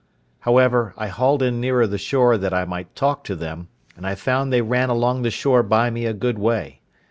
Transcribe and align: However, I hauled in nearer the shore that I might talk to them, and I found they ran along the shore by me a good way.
However, 0.39 0.95
I 0.97 1.09
hauled 1.09 1.43
in 1.43 1.61
nearer 1.61 1.85
the 1.85 1.99
shore 1.99 2.35
that 2.35 2.55
I 2.55 2.65
might 2.65 2.95
talk 2.95 3.23
to 3.25 3.35
them, 3.35 3.67
and 3.95 4.07
I 4.07 4.15
found 4.15 4.51
they 4.51 4.63
ran 4.63 4.89
along 4.89 5.21
the 5.21 5.29
shore 5.29 5.61
by 5.61 5.91
me 5.91 6.07
a 6.07 6.13
good 6.13 6.39
way. 6.39 6.81